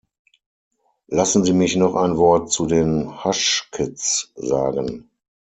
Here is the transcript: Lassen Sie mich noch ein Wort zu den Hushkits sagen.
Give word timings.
Lassen 1.09 1.43
Sie 1.43 1.53
mich 1.53 1.75
noch 1.75 1.93
ein 1.93 2.17
Wort 2.17 2.51
zu 2.51 2.65
den 2.65 3.23
Hushkits 3.23 4.31
sagen. 4.35 5.11